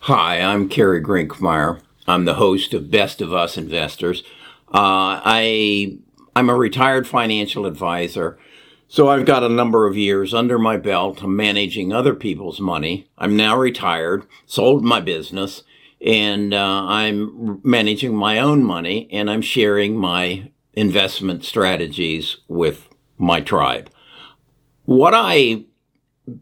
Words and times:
Hi, 0.00 0.40
I'm 0.40 0.68
Kerry 0.68 1.02
Grinkmeyer. 1.02 1.80
I'm 2.06 2.26
the 2.26 2.34
host 2.34 2.72
of 2.74 2.90
Best 2.90 3.20
of 3.20 3.32
Us 3.32 3.56
Investors. 3.56 4.22
Uh, 4.68 5.18
I 5.24 5.98
I'm 6.36 6.48
a 6.48 6.54
retired 6.54 7.08
financial 7.08 7.66
advisor, 7.66 8.38
so 8.86 9.08
I've 9.08 9.24
got 9.24 9.42
a 9.42 9.48
number 9.48 9.86
of 9.86 9.96
years 9.96 10.32
under 10.32 10.58
my 10.58 10.76
belt 10.76 11.24
managing 11.24 11.92
other 11.92 12.14
people's 12.14 12.60
money. 12.60 13.08
I'm 13.18 13.36
now 13.36 13.56
retired, 13.58 14.26
sold 14.44 14.84
my 14.84 15.00
business, 15.00 15.64
and 16.00 16.54
uh, 16.54 16.84
I'm 16.86 17.60
managing 17.64 18.14
my 18.14 18.38
own 18.38 18.62
money, 18.62 19.08
and 19.10 19.28
I'm 19.28 19.42
sharing 19.42 19.96
my 19.96 20.52
investment 20.74 21.44
strategies 21.44 22.36
with 22.46 22.88
my 23.18 23.40
tribe. 23.40 23.90
What 24.84 25.14
I 25.14 25.64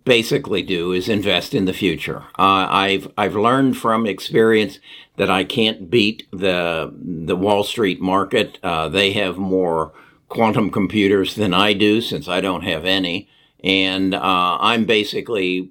basically 0.05 0.62
do 0.62 0.93
is 0.93 1.09
invest 1.09 1.55
in 1.55 1.66
the 1.66 1.73
future. 1.73 2.25
Uh, 2.39 2.66
I've 2.71 3.12
I've 3.16 3.37
learned 3.37 3.77
from 3.77 4.06
experience 4.06 4.79
that 5.16 5.30
I 5.30 5.45
can't 5.45 5.91
beat 5.91 6.27
the 6.30 6.92
the 6.98 7.37
Wall 7.37 7.65
Street 7.65 8.01
market. 8.01 8.59
Uh, 8.62 8.89
they 8.89 9.12
have 9.12 9.37
more 9.37 9.92
quantum 10.28 10.70
computers 10.70 11.34
than 11.34 11.52
I 11.52 11.75
do, 11.75 12.01
since 12.01 12.28
I 12.28 12.41
don't 12.41 12.65
have 12.65 12.84
any, 12.84 13.28
and 13.62 14.15
uh, 14.15 14.59
I'm 14.61 14.84
basically 14.84 15.70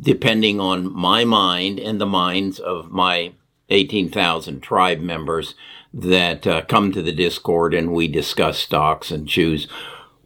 depending 0.00 0.60
on 0.60 0.92
my 0.92 1.24
mind 1.24 1.80
and 1.80 2.00
the 2.00 2.06
minds 2.06 2.58
of 2.58 2.90
my 2.90 3.32
18,000 3.68 4.60
tribe 4.60 5.00
members 5.00 5.54
that 5.92 6.46
uh, 6.46 6.62
come 6.62 6.92
to 6.92 7.02
the 7.02 7.12
Discord 7.12 7.74
and 7.74 7.92
we 7.92 8.06
discuss 8.06 8.58
stocks 8.58 9.10
and 9.10 9.28
choose 9.28 9.66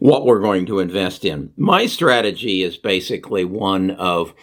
what 0.01 0.25
we're 0.25 0.39
going 0.39 0.65
to 0.65 0.79
invest 0.79 1.23
in. 1.23 1.53
My 1.55 1.85
strategy 1.85 2.63
is 2.63 2.75
basically 2.75 3.45
one 3.45 3.91
of 3.91 4.33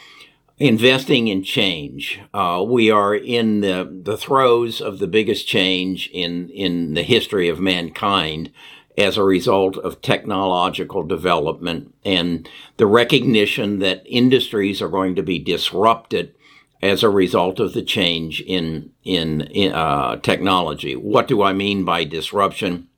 investing 0.56 1.26
in 1.26 1.42
change. 1.42 2.20
Uh, 2.32 2.64
we 2.64 2.92
are 2.92 3.12
in 3.12 3.60
the, 3.60 4.00
the 4.04 4.16
throes 4.16 4.80
of 4.80 5.00
the 5.00 5.08
biggest 5.08 5.48
change 5.48 6.08
in, 6.12 6.48
in 6.50 6.94
the 6.94 7.02
history 7.02 7.48
of 7.48 7.58
mankind 7.58 8.52
as 8.96 9.16
a 9.16 9.24
result 9.24 9.77
of 9.78 10.00
technological 10.00 11.02
development 11.02 11.92
and 12.05 12.48
the 12.77 12.86
recognition 12.86 13.80
that 13.80 14.05
industries 14.06 14.80
are 14.80 14.88
going 14.88 15.16
to 15.16 15.24
be 15.24 15.40
disrupted 15.40 16.33
as 16.80 17.02
a 17.02 17.11
result 17.11 17.58
of 17.58 17.72
the 17.72 17.83
change 17.83 18.40
in 18.42 18.92
in, 19.02 19.40
in 19.40 19.72
uh, 19.72 20.14
technology. 20.18 20.94
What 20.94 21.27
do 21.27 21.42
I 21.42 21.52
mean 21.52 21.84
by 21.84 22.05
disruption? 22.05 22.88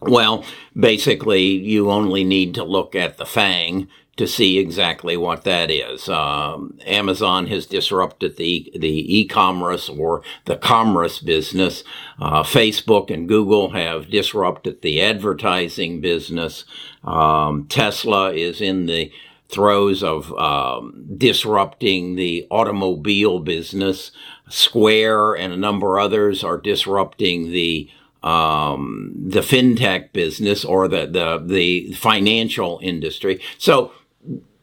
Well, 0.00 0.44
basically, 0.78 1.42
you 1.42 1.90
only 1.90 2.24
need 2.24 2.54
to 2.54 2.64
look 2.64 2.94
at 2.94 3.16
the 3.18 3.26
FANG 3.26 3.88
to 4.18 4.26
see 4.26 4.58
exactly 4.58 5.16
what 5.16 5.44
that 5.44 5.70
is. 5.70 6.08
Um, 6.08 6.76
Amazon 6.84 7.46
has 7.46 7.66
disrupted 7.66 8.36
the 8.36 8.70
the 8.76 9.18
e-commerce 9.20 9.88
or 9.88 10.22
the 10.44 10.56
commerce 10.56 11.20
business. 11.20 11.84
Uh, 12.20 12.42
Facebook 12.42 13.10
and 13.12 13.28
Google 13.28 13.70
have 13.70 14.10
disrupted 14.10 14.82
the 14.82 15.00
advertising 15.00 16.00
business. 16.00 16.64
Um, 17.04 17.66
Tesla 17.68 18.32
is 18.32 18.60
in 18.60 18.86
the 18.86 19.12
throes 19.48 20.02
of 20.02 20.32
um, 20.34 21.06
disrupting 21.16 22.16
the 22.16 22.46
automobile 22.50 23.38
business. 23.38 24.10
Square 24.48 25.34
and 25.34 25.52
a 25.52 25.56
number 25.56 25.96
of 25.96 26.04
others 26.04 26.42
are 26.42 26.58
disrupting 26.58 27.52
the 27.52 27.88
um, 28.28 29.14
the 29.16 29.40
fintech 29.40 30.12
business 30.12 30.64
or 30.64 30.86
the, 30.86 31.06
the, 31.06 31.42
the 31.44 31.92
financial 31.92 32.78
industry. 32.82 33.40
So 33.56 33.92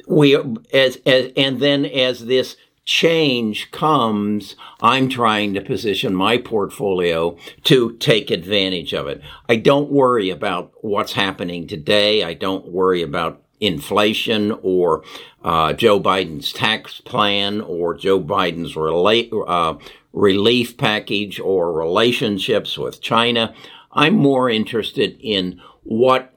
we, 0.07 0.35
as, 0.71 0.99
as, 1.05 1.31
and 1.35 1.59
then 1.59 1.85
as 1.85 2.25
this 2.25 2.57
change 2.85 3.71
comes, 3.71 4.55
I'm 4.81 5.09
trying 5.09 5.55
to 5.55 5.61
position 5.61 6.13
my 6.13 6.37
portfolio 6.37 7.37
to 7.63 7.93
take 7.93 8.29
advantage 8.29 8.93
of 8.93 9.07
it. 9.07 9.21
I 9.49 9.55
don't 9.55 9.91
worry 9.91 10.29
about 10.29 10.71
what's 10.81 11.13
happening 11.13 11.65
today. 11.65 12.23
I 12.23 12.35
don't 12.35 12.67
worry 12.67 13.01
about 13.01 13.41
inflation 13.59 14.51
or 14.61 15.03
uh, 15.43 15.73
Joe 15.73 15.99
Biden's 15.99 16.53
tax 16.53 17.01
plan 17.01 17.61
or 17.61 17.95
Joe 17.95 18.19
Biden's 18.19 18.75
relate, 18.75 19.31
uh, 19.47 19.75
relief 20.15 20.77
package 20.77 21.39
or 21.39 21.73
relationships 21.73 22.77
with 22.77 23.01
China. 23.01 23.53
I'm 23.91 24.15
more 24.15 24.49
interested 24.49 25.17
in 25.19 25.61
what 25.83 26.31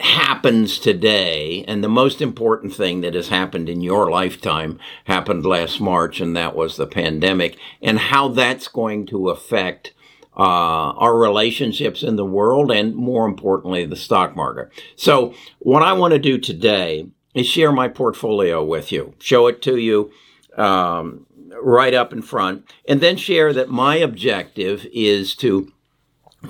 happens 0.00 0.78
today. 0.78 1.64
And 1.66 1.82
the 1.82 1.88
most 1.88 2.20
important 2.20 2.72
thing 2.72 3.00
that 3.00 3.14
has 3.14 3.28
happened 3.28 3.68
in 3.68 3.80
your 3.80 4.10
lifetime 4.10 4.78
happened 5.04 5.44
last 5.44 5.80
March, 5.80 6.20
and 6.20 6.36
that 6.36 6.54
was 6.54 6.76
the 6.76 6.86
pandemic, 6.86 7.56
and 7.82 7.98
how 7.98 8.28
that's 8.28 8.68
going 8.68 9.06
to 9.06 9.30
affect 9.30 9.94
uh, 10.36 10.92
our 10.92 11.18
relationships 11.18 12.04
in 12.04 12.14
the 12.14 12.24
world 12.24 12.70
and 12.70 12.94
more 12.94 13.26
importantly, 13.26 13.84
the 13.84 13.96
stock 13.96 14.36
market. 14.36 14.70
So, 14.94 15.34
what 15.58 15.82
I 15.82 15.94
want 15.94 16.12
to 16.12 16.20
do 16.20 16.38
today 16.38 17.08
is 17.34 17.46
share 17.46 17.72
my 17.72 17.88
portfolio 17.88 18.64
with 18.64 18.92
you, 18.92 19.14
show 19.18 19.48
it 19.48 19.60
to 19.62 19.76
you. 19.76 20.12
Um, 20.56 21.26
right 21.62 21.94
up 21.94 22.12
in 22.12 22.22
front, 22.22 22.68
and 22.88 23.00
then 23.00 23.16
share 23.16 23.52
that 23.52 23.70
my 23.70 23.96
objective 23.96 24.86
is 24.92 25.34
to 25.36 25.72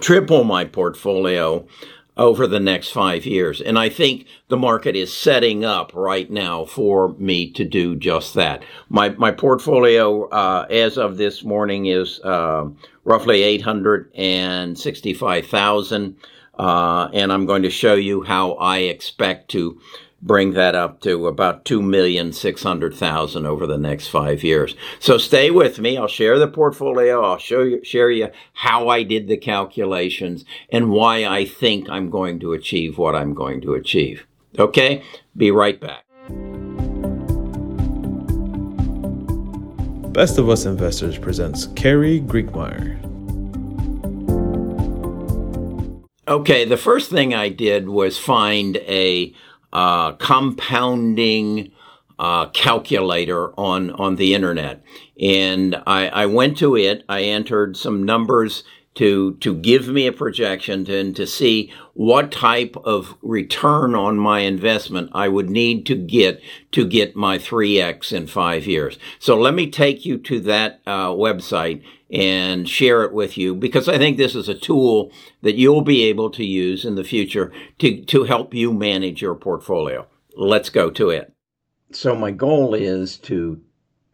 triple 0.01 0.45
my 0.45 0.65
portfolio 0.65 1.67
over 2.19 2.47
the 2.47 2.61
next 2.61 2.91
five 2.91 3.25
years. 3.25 3.61
And 3.61 3.79
I 3.79 3.89
think 3.89 4.27
the 4.49 4.57
market 4.57 4.97
is 4.97 5.15
setting 5.15 5.65
up 5.65 5.93
right 5.95 6.29
now 6.31 6.65
for 6.65 7.11
me 7.11 7.53
to 7.53 7.65
do 7.65 7.95
just 7.95 8.35
that. 8.35 8.65
My, 8.89 9.11
my 9.11 9.31
portfolio, 9.31 10.27
uh, 10.29 10.67
as 10.69 10.99
of 10.99 11.17
this 11.17 11.45
morning, 11.45 11.87
is 11.87 12.19
uh, 12.25 12.69
roughly 13.05 13.45
865,000. 13.45 16.17
Uh, 16.59 17.09
and 17.15 17.33
I'm 17.33 17.47
going 17.47 17.63
to 17.63 17.71
show 17.71 17.95
you 17.95 18.25
how 18.25 18.55
I 18.55 18.79
expect 18.79 19.49
to 19.53 19.81
bring 20.21 20.53
that 20.53 20.75
up 20.75 21.01
to 21.01 21.27
about 21.27 21.65
2,600,000 21.65 23.45
over 23.45 23.67
the 23.67 23.79
next 23.79 24.09
five 24.09 24.43
years. 24.43 24.75
So 24.99 25.19
stay 25.19 25.51
with 25.51 25.79
me. 25.79 25.97
I'll 25.97 26.09
share 26.09 26.39
the 26.39 26.49
portfolio. 26.49 27.23
I'll 27.23 27.39
show 27.39 27.63
you, 27.63 27.85
share 27.85 28.11
you 28.11 28.29
how 28.55 28.89
I 28.89 29.03
did 29.03 29.29
the 29.29 29.37
calculations 29.37 30.45
and 30.71 30.91
why 30.91 31.25
I 31.25 31.45
think 31.45 31.89
I'm 31.89 32.11
going 32.11 32.41
to 32.41 32.53
achieve 32.53 32.99
what 32.99 33.15
I'm 33.15 33.35
going 33.35 33.61
to 33.63 33.75
achieve. 33.75 34.27
Okay? 34.59 35.03
Be 35.37 35.51
right 35.51 35.81
back. 35.81 36.05
Best 40.13 40.39
of 40.39 40.49
Us 40.49 40.67
Investors 40.67 41.17
presents 41.17 41.69
Kerry 41.77 42.21
Grinkmeyer. 42.21 42.99
Okay, 46.27 46.65
the 46.65 46.77
first 46.77 47.09
thing 47.09 47.35
I 47.35 47.49
did 47.49 47.89
was 47.89 48.19
find 48.19 48.79
a 48.79 49.33
uh, 49.73 50.13
compounding 50.13 51.73
uh, 52.19 52.47
calculator 52.49 53.53
on 53.59 53.91
on 53.93 54.17
the 54.17 54.35
internet, 54.35 54.83
and 55.21 55.81
I, 55.87 56.09
I 56.09 56.27
went 56.27 56.59
to 56.59 56.77
it. 56.77 57.05
I 57.09 57.23
entered 57.23 57.77
some 57.77 58.03
numbers 58.03 58.65
to 58.99 59.35
to 59.35 59.55
give 59.55 59.87
me 59.87 60.09
a 60.09 60.13
projection 60.13 60.91
and 60.91 61.15
to 61.15 61.25
see 61.25 61.73
what 61.95 62.33
type 62.33 62.77
of 62.85 63.15
return 63.23 63.95
on 63.95 64.19
my 64.19 64.41
investment 64.41 65.11
I 65.15 65.29
would 65.29 65.49
need 65.49 65.87
to 65.87 65.95
get 65.95 66.43
to 66.73 66.85
get 66.85 67.15
my 67.15 67.39
3x 67.39 68.13
in 68.13 68.27
five 68.27 68.67
years. 68.67 68.99
So 69.21 69.39
let 69.39 69.55
me 69.55 69.71
take 69.71 70.05
you 70.05 70.19
to 70.19 70.41
that 70.41 70.81
uh, 70.85 71.11
website 71.11 71.85
and 72.11 72.69
share 72.69 73.03
it 73.03 73.13
with 73.13 73.37
you 73.37 73.55
because 73.55 73.89
I 73.89 73.99
think 73.99 74.17
this 74.17 74.35
is 74.35 74.49
a 74.49 74.55
tool 74.55 75.13
that 75.43 75.57
you'll 75.57 75.83
be 75.83 76.05
able 76.05 76.31
to 76.31 76.45
use 76.45 76.85
in 76.85 76.95
the 76.95 77.05
future 77.05 77.53
to, 77.79 78.03
to 78.05 78.25
help 78.25 78.55
you 78.55 78.73
manage 78.73 79.21
your 79.21 79.35
portfolio. 79.35 80.07
Let's 80.37 80.71
go 80.71 80.91
to 80.91 81.11
it. 81.11 81.33
So 81.93 82.15
my 82.15 82.31
goal 82.31 82.75
is 82.75 83.19
to 83.19 83.61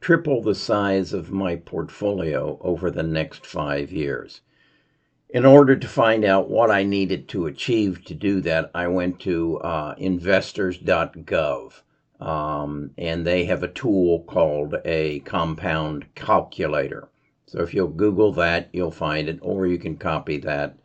triple 0.01 0.43
the 0.43 0.55
size 0.55 1.13
of 1.13 1.31
my 1.31 1.57
portfolio 1.57 2.59
over 2.61 2.91
the 2.91 3.03
next 3.03 3.47
five 3.47 3.91
years. 3.91 4.41
In 5.31 5.45
order 5.45 5.75
to 5.75 5.89
find 5.89 6.25
out 6.25 6.49
what 6.49 6.71
I 6.71 6.85
needed 6.85 7.27
to 7.29 7.47
achieve 7.47 8.05
to 8.05 8.15
do 8.15 8.41
that, 8.43 8.71
I 8.75 8.87
went 8.87 9.19
to 9.21 9.59
uh, 9.59 9.95
investors.gov. 9.99 11.81
Um, 12.21 12.93
and 12.97 13.27
they 13.27 13.45
have 13.47 13.63
a 13.63 13.69
tool 13.69 14.21
called 14.21 14.77
a 14.85 15.21
compound 15.21 16.07
calculator. 16.15 17.09
So 17.47 17.61
if 17.61 17.75
you'll 17.75 17.89
Google 17.89 18.33
that, 18.33 18.69
you'll 18.73 18.91
find 18.91 19.29
it, 19.29 19.39
or 19.43 19.67
you 19.67 19.79
can 19.79 19.97
copy 19.97 20.39
that 20.39 20.77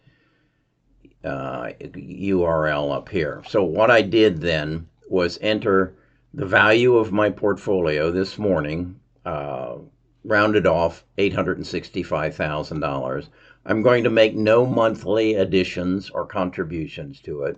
uh, 1.24 1.70
URL 1.82 2.96
up 2.96 3.10
here. 3.10 3.44
So 3.48 3.64
what 3.64 3.92
I 3.92 4.02
did 4.02 4.42
then 4.42 4.88
was 5.10 5.40
enter 5.42 5.96
the 6.34 6.46
value 6.46 6.98
of 6.98 7.12
my 7.12 7.30
portfolio 7.30 8.12
this 8.12 8.38
morning, 8.38 9.00
uh, 9.26 9.76
rounded 10.24 10.68
off 10.68 11.04
$865,000 11.18 13.28
I'm 13.66 13.82
going 13.82 14.06
to 14.06 14.10
make 14.10 14.36
no 14.36 14.66
monthly 14.66 15.36
additions 15.36 16.10
or 16.10 16.26
contributions 16.26 17.20
to 17.22 17.44
it. 17.44 17.58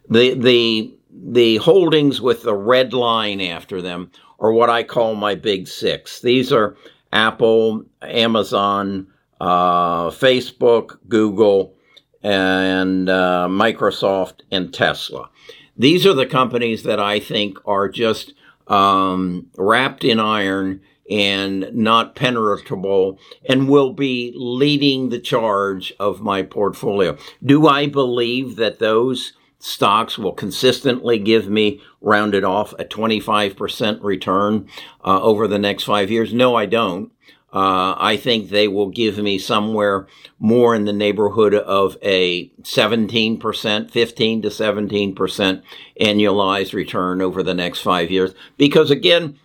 The 0.09 0.33
the 0.33 0.94
the 1.11 1.57
holdings 1.57 2.21
with 2.21 2.44
the 2.44 2.55
red 2.55 2.94
line 2.94 3.41
after 3.41 3.81
them 3.81 4.11
are 4.39 4.51
what 4.51 4.69
I 4.69 4.83
call 4.83 5.15
my 5.15 5.35
big 5.35 5.67
six. 5.67 6.21
These 6.21 6.51
are 6.51 6.77
Apple, 7.11 7.85
Amazon, 8.01 9.07
uh, 9.41 10.09
Facebook, 10.09 10.99
Google, 11.07 11.75
and 12.23 13.09
uh, 13.09 13.47
Microsoft 13.49 14.41
and 14.51 14.73
Tesla. 14.73 15.29
These 15.77 16.05
are 16.05 16.13
the 16.13 16.25
companies 16.25 16.83
that 16.83 16.99
I 16.99 17.19
think 17.19 17.57
are 17.65 17.88
just 17.88 18.33
um, 18.67 19.47
wrapped 19.57 20.03
in 20.03 20.19
iron 20.19 20.81
and 21.09 21.69
not 21.74 22.15
penetrable 22.15 23.19
and 23.48 23.69
will 23.69 23.94
be 23.94 24.33
leading 24.36 25.09
the 25.09 25.19
charge 25.19 25.94
of 26.00 26.21
my 26.21 26.42
portfolio. 26.42 27.18
Do 27.44 27.68
I 27.68 27.88
believe 27.88 28.56
that 28.57 28.80
those 28.80 29.33
stocks 29.59 30.18
will 30.18 30.33
consistently 30.33 31.18
give 31.18 31.50
me 31.50 31.81
rounded 32.01 32.44
off 32.44 32.74
a 32.74 32.86
25% 32.86 34.04
return 34.04 34.68
uh, 35.04 35.21
over 35.21 35.48
the 35.48 35.59
next 35.59 35.83
five 35.83 36.12
years? 36.12 36.33
No, 36.33 36.56
I 36.56 36.65
don't. 36.65 37.12
Uh, 37.54 37.95
I 37.98 38.18
think 38.18 38.50
they 38.50 38.68
will 38.68 38.89
give 38.89 39.18
me 39.18 39.39
somewhere 39.39 40.06
more 40.38 40.75
in 40.75 40.83
the 40.83 40.94
neighborhood 40.94 41.54
of 41.54 41.98
a 42.04 42.50
17%, 42.62 43.89
15 43.89 44.42
to 44.42 44.50
17% 44.50 45.63
annualized 46.00 46.74
return 46.74 47.21
over 47.21 47.42
the 47.42 47.54
next 47.54 47.80
five 47.80 48.12
years. 48.12 48.36
Because 48.57 48.92
again, 48.92 49.39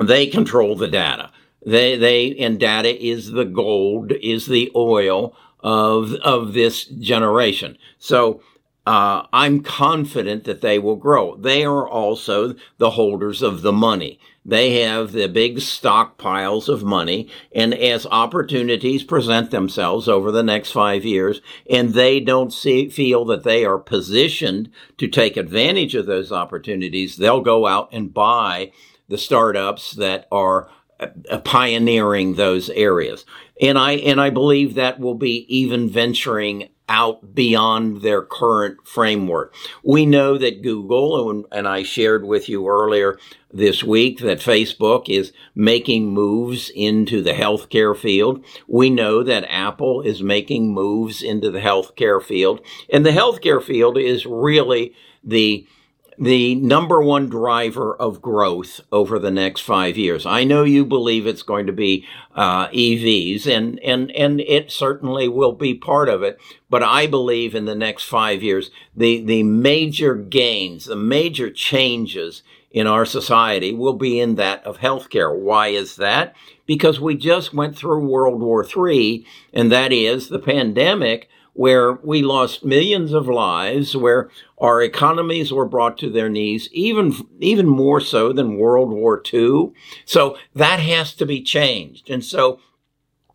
they 0.00 0.26
control 0.26 0.76
the 0.76 0.88
data. 0.88 1.30
They, 1.64 1.96
they, 1.96 2.36
and 2.36 2.58
data 2.58 3.02
is 3.04 3.32
the 3.32 3.44
gold, 3.44 4.12
is 4.12 4.46
the 4.46 4.70
oil 4.74 5.36
of, 5.60 6.14
of 6.14 6.54
this 6.54 6.84
generation. 6.84 7.76
So, 7.98 8.42
uh, 8.86 9.26
I'm 9.32 9.62
confident 9.62 10.44
that 10.44 10.62
they 10.62 10.78
will 10.78 10.96
grow. 10.96 11.36
They 11.36 11.64
are 11.64 11.86
also 11.86 12.54
the 12.78 12.90
holders 12.90 13.42
of 13.42 13.62
the 13.62 13.72
money. 13.72 14.18
They 14.44 14.80
have 14.80 15.12
the 15.12 15.28
big 15.28 15.58
stockpiles 15.58 16.66
of 16.68 16.82
money, 16.82 17.28
and 17.54 17.74
as 17.74 18.06
opportunities 18.06 19.04
present 19.04 19.50
themselves 19.50 20.08
over 20.08 20.32
the 20.32 20.42
next 20.42 20.70
five 20.72 21.04
years, 21.04 21.42
and 21.68 21.92
they 21.92 22.20
don't 22.20 22.52
see, 22.52 22.88
feel 22.88 23.26
that 23.26 23.44
they 23.44 23.66
are 23.66 23.78
positioned 23.78 24.70
to 24.96 25.08
take 25.08 25.36
advantage 25.36 25.94
of 25.94 26.06
those 26.06 26.32
opportunities, 26.32 27.16
they'll 27.16 27.42
go 27.42 27.66
out 27.66 27.90
and 27.92 28.14
buy 28.14 28.72
the 29.10 29.18
startups 29.18 29.92
that 29.92 30.26
are 30.32 30.70
uh, 30.98 31.38
pioneering 31.44 32.34
those 32.34 32.70
areas. 32.70 33.26
And 33.60 33.78
I 33.78 33.92
and 33.92 34.20
I 34.20 34.30
believe 34.30 34.74
that 34.74 34.98
will 34.98 35.14
be 35.14 35.44
even 35.54 35.90
venturing 35.90 36.70
out 36.90 37.34
beyond 37.34 38.02
their 38.02 38.20
current 38.20 38.76
framework. 38.86 39.54
We 39.84 40.04
know 40.04 40.36
that 40.36 40.62
Google, 40.62 41.46
and 41.52 41.68
I 41.68 41.84
shared 41.84 42.26
with 42.26 42.48
you 42.48 42.68
earlier 42.68 43.16
this 43.52 43.84
week 43.84 44.18
that 44.18 44.38
Facebook 44.38 45.08
is 45.08 45.32
making 45.54 46.10
moves 46.10 46.70
into 46.74 47.22
the 47.22 47.32
healthcare 47.32 47.96
field. 47.96 48.44
We 48.66 48.90
know 48.90 49.22
that 49.22 49.46
Apple 49.48 50.02
is 50.02 50.20
making 50.22 50.74
moves 50.74 51.22
into 51.22 51.50
the 51.50 51.60
healthcare 51.60 52.22
field. 52.22 52.60
And 52.92 53.06
the 53.06 53.10
healthcare 53.10 53.62
field 53.62 53.96
is 53.96 54.26
really 54.26 54.92
the 55.22 55.66
the 56.20 56.54
number 56.56 57.00
one 57.00 57.30
driver 57.30 57.96
of 57.96 58.20
growth 58.20 58.82
over 58.92 59.18
the 59.18 59.30
next 59.30 59.62
five 59.62 59.96
years. 59.96 60.26
I 60.26 60.44
know 60.44 60.64
you 60.64 60.84
believe 60.84 61.26
it's 61.26 61.42
going 61.42 61.66
to 61.66 61.72
be 61.72 62.06
uh, 62.36 62.68
EVs, 62.68 63.46
and 63.46 63.80
and 63.80 64.10
and 64.10 64.40
it 64.42 64.70
certainly 64.70 65.28
will 65.28 65.52
be 65.52 65.72
part 65.72 66.10
of 66.10 66.22
it. 66.22 66.38
But 66.68 66.82
I 66.82 67.06
believe 67.06 67.54
in 67.54 67.64
the 67.64 67.74
next 67.74 68.04
five 68.04 68.42
years, 68.42 68.70
the 68.94 69.24
the 69.24 69.42
major 69.44 70.14
gains, 70.14 70.84
the 70.84 70.94
major 70.94 71.50
changes 71.50 72.42
in 72.70 72.86
our 72.86 73.06
society 73.06 73.72
will 73.72 73.94
be 73.94 74.20
in 74.20 74.34
that 74.34 74.62
of 74.64 74.78
healthcare. 74.78 75.34
Why 75.34 75.68
is 75.68 75.96
that? 75.96 76.36
Because 76.66 77.00
we 77.00 77.16
just 77.16 77.54
went 77.54 77.76
through 77.76 78.06
World 78.06 78.40
War 78.42 78.64
III, 78.64 79.24
and 79.54 79.72
that 79.72 79.90
is 79.90 80.28
the 80.28 80.38
pandemic 80.38 81.30
where 81.54 81.92
we 81.92 82.22
lost 82.22 82.64
millions 82.64 83.12
of 83.12 83.28
lives, 83.28 83.96
where 83.96 84.30
our 84.58 84.82
economies 84.82 85.52
were 85.52 85.66
brought 85.66 85.98
to 85.98 86.10
their 86.10 86.28
knees, 86.28 86.68
even, 86.72 87.14
even 87.40 87.66
more 87.66 88.00
so 88.00 88.32
than 88.32 88.56
World 88.56 88.90
War 88.90 89.22
II. 89.32 89.72
So 90.04 90.38
that 90.54 90.80
has 90.80 91.14
to 91.14 91.26
be 91.26 91.42
changed. 91.42 92.10
And 92.10 92.24
so 92.24 92.60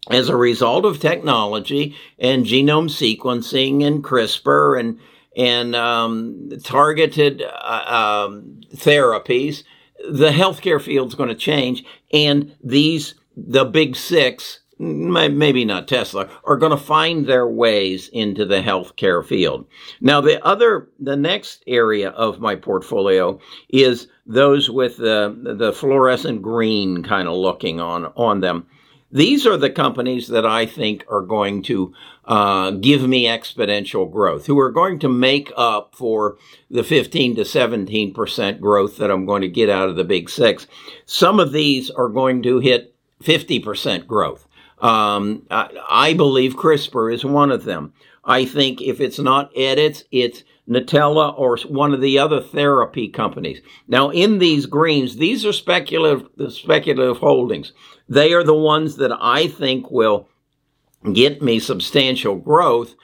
as 0.10 0.30
a 0.30 0.36
result 0.36 0.86
of 0.86 1.00
technology 1.00 1.96
and 2.20 2.46
genome 2.46 2.90
sequencing 2.90 3.86
and 3.86 4.04
CRISPR 4.04 4.80
and 4.80 5.00
and 5.38 5.76
um, 5.76 6.50
targeted 6.64 7.42
uh, 7.42 8.26
um, 8.30 8.62
therapies, 8.74 9.64
the 10.10 10.30
healthcare 10.30 10.82
field 10.82 11.10
is 11.10 11.16
going 11.16 11.28
to 11.28 11.36
change, 11.36 11.84
and 12.14 12.56
these 12.64 13.16
the 13.36 13.66
big 13.66 13.98
six 13.98 14.62
maybe 14.78 15.66
not 15.66 15.88
Tesla, 15.88 16.30
are 16.44 16.58
going 16.58 16.72
to 16.72 16.78
find 16.78 17.26
their 17.26 17.48
ways 17.48 18.10
into 18.10 18.46
the 18.46 18.62
healthcare 18.62 19.26
field. 19.26 19.66
Now, 20.02 20.22
the 20.22 20.44
other, 20.46 20.90
the 21.00 21.16
next 21.16 21.64
area 21.68 22.10
of 22.10 22.40
my 22.40 22.56
portfolio 22.56 23.40
is 23.70 24.08
those 24.26 24.70
with 24.70 24.98
the, 24.98 25.56
the 25.58 25.72
fluorescent 25.72 26.42
green 26.42 27.04
kind 27.04 27.28
of 27.28 27.36
looking 27.36 27.80
on, 27.80 28.06
on 28.16 28.42
them. 28.42 28.68
These 29.12 29.48
are 29.48 29.56
the 29.56 29.70
companies 29.70 30.28
that 30.28 30.46
I 30.46 30.66
think 30.66 31.06
are 31.10 31.22
going 31.22 31.62
to 31.64 31.94
uh, 32.26 32.72
give 32.72 33.08
me 33.08 33.28
exponential 33.28 34.12
growth, 34.12 34.46
who 34.48 34.60
are 34.60 34.72
going 34.72 35.00
to 35.00 35.08
make 35.08 35.54
up 35.56 35.96
for 35.96 36.38
the 36.70 36.84
15 36.84 37.36
to 37.36 37.44
17% 37.44 38.60
growth 38.60 38.98
that 38.98 39.12
I'm 39.12 39.26
going 39.26 39.44
to 39.44 39.48
get 39.48 39.70
out 39.70 39.88
of 39.88 39.96
the 39.96 40.04
big 40.04 40.30
six. 40.30 40.68
Some 41.06 41.40
of 41.40 41.54
these 41.54 41.90
are 41.92 42.10
going 42.10 42.44
to 42.44 42.60
hit 42.60 42.94
50% 43.24 44.06
growth. 44.08 44.48
Um, 44.80 45.46
I, 45.50 45.70
I 45.90 46.14
believe 46.14 46.56
CRISPR 46.56 47.14
is 47.14 47.26
one 47.26 47.52
of 47.52 47.64
them. 47.64 47.94
I 48.24 48.46
think 48.46 48.82
if 48.82 49.00
it's 49.00 49.20
not 49.20 49.54
Editas, 49.54 50.04
it's 50.12 50.44
Intellia 50.68 51.38
or 51.38 51.58
one 51.68 51.94
of 51.94 52.02
the 52.02 52.18
other 52.18 52.42
therapy 52.42 53.08
companies. 53.08 53.62
Now, 53.88 54.10
in 54.10 54.40
these 54.40 54.66
greens, 54.66 55.18
these 55.18 55.46
are 55.46 55.54
speculative, 55.54 56.28
speculative 56.52 57.18
holdings. 57.18 57.72
They 58.10 58.34
are 58.34 58.44
the 58.44 58.56
ones 58.56 58.98
that 58.98 59.12
I 59.20 59.48
think 59.48 59.92
will 59.92 60.28
get 61.14 61.42
me 61.42 61.60
substantial 61.60 62.36
growth 62.36 62.96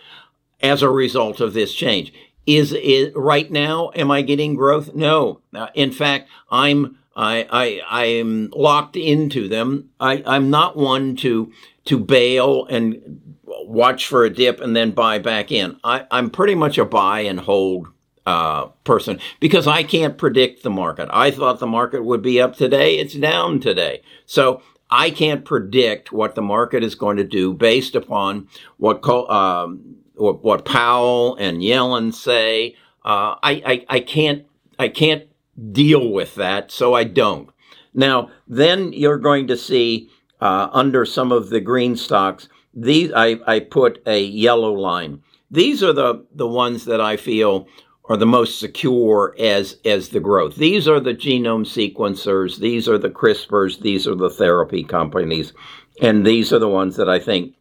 as 0.62 0.82
a 0.82 0.90
result 0.90 1.40
of 1.40 1.54
this 1.54 1.74
change. 1.74 2.14
Is 2.48 2.74
it 2.74 3.16
right 3.16 3.50
now? 3.52 3.92
Am 3.96 4.10
I 4.10 4.24
getting 4.24 4.56
growth? 4.56 4.96
No. 4.96 5.42
Uh, 5.54 5.68
in 5.76 5.92
fact, 5.92 6.30
I'm 6.50 6.98
I 7.16 7.48
I 7.52 7.82
I 7.90 8.06
am 8.06 8.50
locked 8.56 8.96
into 8.96 9.48
them. 9.48 9.90
I 10.00 10.24
I'm 10.26 10.50
not 10.50 10.78
one 10.78 11.16
to 11.18 11.52
to 11.86 12.00
bail 12.00 12.66
and 12.68 13.22
watch 13.66 14.08
for 14.08 14.24
a 14.24 14.30
dip 14.30 14.62
and 14.62 14.76
then 14.76 14.92
buy 14.92 15.20
back 15.20 15.52
in. 15.52 15.78
I, 15.84 16.06
I'm 16.12 16.30
pretty 16.30 16.56
much 16.56 16.78
a 16.78 16.86
buy 16.86 17.22
and 17.22 17.40
hold 17.40 17.88
uh, 18.26 18.68
person 18.84 19.20
because 19.40 19.68
I 19.68 19.84
can't 19.84 20.18
predict 20.18 20.64
the 20.64 20.70
market. 20.70 21.10
I 21.12 21.32
thought 21.32 21.60
the 21.60 21.68
market 21.68 22.04
would 22.04 22.22
be 22.22 22.40
up 22.40 22.56
today. 22.56 22.98
It's 22.98 23.16
down 23.16 23.60
today. 23.60 24.02
So 24.26 24.62
I 24.90 25.10
can't 25.10 25.46
predict 25.46 26.12
what 26.12 26.36
the 26.36 26.42
market 26.42 26.84
is 26.84 26.96
going 26.96 27.18
to 27.18 27.24
do 27.24 27.54
based 27.54 27.96
upon 27.96 28.48
what 28.78 29.08
um, 29.08 29.98
what, 30.16 30.44
what, 30.44 30.66
Powell 30.66 31.36
and 31.38 31.62
Yellen 31.62 32.14
say. 32.14 32.76
Uh, 33.04 33.36
I, 33.42 33.52
I 33.66 33.86
I 33.90 34.00
can't 34.02 34.46
I 34.78 34.90
can't 34.90 35.24
deal 35.72 36.12
with 36.12 36.36
that, 36.36 36.72
so 36.72 36.94
I 36.94 37.04
don't. 37.04 37.50
Now, 37.94 38.32
then 38.48 38.94
you're 38.94 39.18
going 39.18 39.48
to 39.48 39.58
see 39.58 40.10
uh, 40.40 40.70
under 40.72 41.06
some 41.06 41.32
of 41.32 41.50
the 41.50 41.60
green 41.60 41.96
stocks 41.96 42.48
these 42.74 43.12
I, 43.14 43.38
I 43.46 43.60
put 43.60 44.02
a 44.06 44.24
yellow 44.24 44.74
line. 44.74 45.22
These 45.50 45.84
are 45.84 45.94
the, 45.94 46.26
the 46.34 46.48
ones 46.48 46.86
that 46.86 47.02
I 47.02 47.18
feel 47.18 47.68
are 48.06 48.18
the 48.18 48.26
most 48.26 48.60
secure 48.60 49.36
as 49.38 49.78
as 49.86 50.10
the 50.10 50.20
growth. 50.20 50.56
These 50.56 50.88
are 50.88 51.00
the 51.00 51.14
genome 51.14 51.66
sequencers, 51.66 52.60
these 52.60 52.88
are 52.88 52.98
the 52.98 53.10
CRISPRs, 53.10 53.82
these 53.82 54.08
are 54.08 54.16
the 54.16 54.30
therapy 54.30 54.84
companies, 54.84 55.54
and 56.02 56.26
these 56.26 56.52
are 56.52 56.60
the 56.60 56.70
ones 56.70 56.96
that 56.96 57.10
I 57.10 57.20
think 57.20 57.56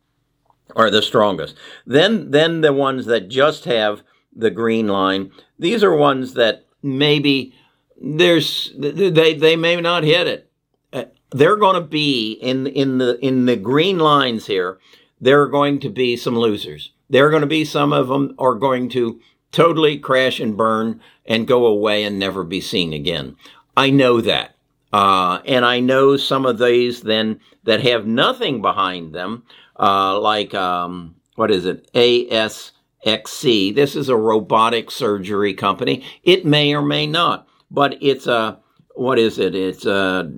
are 0.76 0.90
the 0.90 1.02
strongest. 1.02 1.56
Then 1.86 2.30
then 2.30 2.62
the 2.62 2.72
ones 2.72 3.06
that 3.06 3.28
just 3.28 3.64
have 3.64 4.02
the 4.34 4.50
green 4.50 4.88
line, 4.88 5.30
these 5.58 5.84
are 5.84 5.94
ones 5.94 6.34
that 6.34 6.66
maybe 6.82 7.54
there's 8.00 8.72
they 8.76 9.34
they 9.34 9.56
may 9.56 9.80
not 9.80 10.04
hit 10.04 10.26
it. 10.26 10.50
Uh, 10.92 11.04
they're 11.30 11.56
going 11.56 11.74
to 11.74 11.86
be 11.86 12.32
in 12.32 12.66
in 12.66 12.98
the 12.98 13.18
in 13.24 13.46
the 13.46 13.56
green 13.56 13.98
lines 13.98 14.46
here 14.46 14.78
there 15.20 15.42
are 15.42 15.48
going 15.48 15.78
to 15.80 15.90
be 15.90 16.16
some 16.16 16.36
losers. 16.36 16.92
There 17.08 17.26
are 17.26 17.30
going 17.30 17.42
to 17.42 17.46
be 17.46 17.64
some 17.64 17.92
of 17.92 18.08
them 18.08 18.34
are 18.38 18.54
going 18.54 18.88
to 18.90 19.20
totally 19.52 19.98
crash 19.98 20.40
and 20.40 20.56
burn 20.56 21.00
and 21.26 21.46
go 21.46 21.66
away 21.66 22.04
and 22.04 22.18
never 22.18 22.42
be 22.42 22.60
seen 22.60 22.92
again. 22.92 23.36
I 23.76 23.90
know 23.90 24.20
that. 24.20 24.56
Uh, 24.92 25.40
and 25.44 25.64
I 25.64 25.80
know 25.80 26.16
some 26.16 26.46
of 26.46 26.58
these 26.58 27.02
then 27.02 27.40
that 27.64 27.82
have 27.82 28.06
nothing 28.06 28.62
behind 28.62 29.14
them, 29.14 29.44
uh, 29.78 30.18
like, 30.18 30.54
um, 30.54 31.14
what 31.36 31.50
is 31.50 31.64
it? 31.64 31.92
ASXC. 31.92 33.74
This 33.74 33.94
is 33.94 34.08
a 34.08 34.16
robotic 34.16 34.90
surgery 34.90 35.54
company. 35.54 36.04
It 36.24 36.44
may 36.44 36.74
or 36.74 36.82
may 36.82 37.06
not, 37.06 37.46
but 37.70 37.96
it's 38.02 38.26
a, 38.26 38.58
what 38.94 39.18
is 39.18 39.38
it? 39.38 39.54
It's 39.54 39.86
a, 39.86 40.30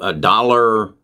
a 0.00 0.12
dollar 0.12 0.94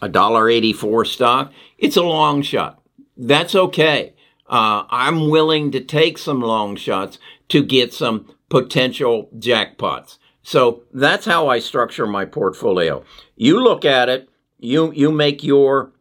a 0.00 0.08
dollar 0.08 0.48
eighty 0.48 0.72
four 0.72 1.04
stock, 1.04 1.52
it's 1.76 1.96
a 1.96 2.02
long 2.02 2.42
shot. 2.42 2.82
That's 3.16 3.54
okay. 3.54 4.14
Uh, 4.48 4.84
I'm 4.88 5.28
willing 5.28 5.70
to 5.72 5.80
take 5.80 6.18
some 6.18 6.40
long 6.40 6.76
shots 6.76 7.18
to 7.48 7.62
get 7.62 7.92
some 7.92 8.34
potential 8.48 9.28
jackpots. 9.36 10.18
So 10.42 10.84
that's 10.94 11.26
how 11.26 11.48
I 11.48 11.58
structure 11.58 12.06
my 12.06 12.24
portfolio. 12.24 13.04
You 13.36 13.62
look 13.62 13.84
at 13.84 14.08
it, 14.08 14.28
you 14.58 14.92
you 14.92 15.12
make 15.12 15.42
your 15.42 15.92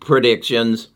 predictions, 0.00 0.88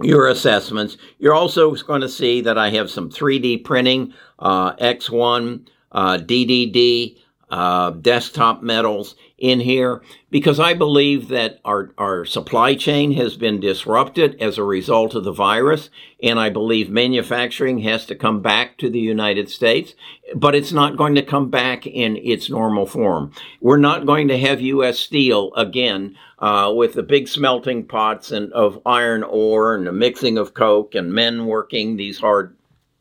your 0.00 0.28
assessments. 0.28 0.96
You're 1.18 1.34
also 1.34 1.74
going 1.74 2.02
to 2.02 2.08
see 2.08 2.40
that 2.42 2.58
I 2.58 2.70
have 2.70 2.90
some 2.90 3.10
3D 3.10 3.64
printing, 3.64 4.12
uh, 4.38 4.76
ExOne, 4.76 5.66
uh, 5.94 6.18
DDD, 6.18 7.16
uh, 7.50 7.90
desktop 7.90 8.62
metals 8.62 9.14
in 9.38 9.60
here 9.60 10.02
because 10.30 10.58
I 10.58 10.74
believe 10.74 11.28
that 11.28 11.60
our, 11.64 11.92
our 11.98 12.24
supply 12.24 12.74
chain 12.74 13.12
has 13.12 13.36
been 13.36 13.60
disrupted 13.60 14.40
as 14.40 14.58
a 14.58 14.64
result 14.64 15.14
of 15.14 15.24
the 15.24 15.32
virus. 15.32 15.90
And 16.22 16.40
I 16.40 16.50
believe 16.50 16.88
manufacturing 16.88 17.80
has 17.80 18.06
to 18.06 18.14
come 18.14 18.40
back 18.40 18.78
to 18.78 18.88
the 18.88 18.98
United 18.98 19.50
States, 19.50 19.94
but 20.34 20.54
it's 20.54 20.72
not 20.72 20.96
going 20.96 21.14
to 21.16 21.22
come 21.22 21.50
back 21.50 21.86
in 21.86 22.16
its 22.16 22.48
normal 22.48 22.86
form. 22.86 23.32
We're 23.60 23.76
not 23.76 24.06
going 24.06 24.28
to 24.28 24.38
have 24.38 24.60
U.S. 24.60 24.98
steel 24.98 25.52
again 25.54 26.16
uh, 26.38 26.72
with 26.74 26.94
the 26.94 27.02
big 27.02 27.28
smelting 27.28 27.86
pots 27.86 28.30
and 28.30 28.52
of 28.52 28.80
iron 28.86 29.22
ore 29.22 29.74
and 29.74 29.86
the 29.86 29.92
mixing 29.92 30.38
of 30.38 30.54
coke 30.54 30.94
and 30.94 31.12
men 31.12 31.46
working 31.46 31.96
these 31.96 32.18
hard 32.18 32.56